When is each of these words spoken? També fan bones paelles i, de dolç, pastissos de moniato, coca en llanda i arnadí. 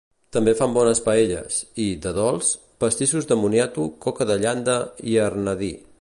També 0.35 0.53
fan 0.61 0.71
bones 0.77 1.01
paelles 1.07 1.59
i, 1.83 1.85
de 2.05 2.13
dolç, 2.17 2.49
pastissos 2.85 3.29
de 3.33 3.37
moniato, 3.43 3.89
coca 4.07 4.31
en 4.37 4.37
llanda 4.47 4.79
i 5.13 5.19
arnadí. 5.31 5.75